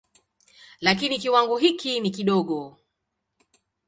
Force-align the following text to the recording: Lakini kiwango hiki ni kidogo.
Lakini 0.81 1.19
kiwango 1.19 1.57
hiki 1.57 1.99
ni 1.99 2.09
kidogo. 2.11 2.77